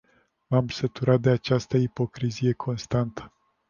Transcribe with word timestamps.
M-am 0.47 0.67
săturat 0.67 1.19
de 1.19 1.29
această 1.29 1.77
ipocrizie 1.77 2.53
constantă. 2.53 3.33